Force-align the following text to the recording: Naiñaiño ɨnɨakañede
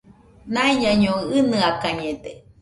Naiñaiño 0.53 1.13
ɨnɨakañede 1.37 2.31